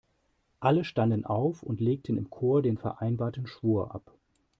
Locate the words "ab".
3.93-4.11